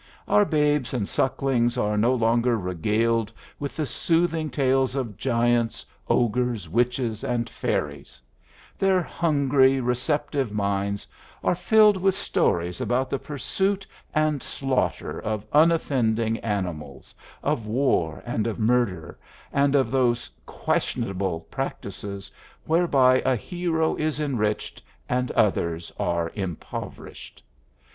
[0.27, 6.67] Our babes and sucklings are no longer regaled with the soothing tales of giants, ogres,
[6.67, 8.19] witches, and fairies;
[8.79, 11.05] their hungry, receptive minds
[11.43, 17.13] are filled with stories about the pursuit and slaughter of unoffending animals,
[17.43, 19.19] of war and of murder,
[19.53, 22.31] and of those questionable practices
[22.65, 27.43] whereby a hero is enriched and others are impoverished.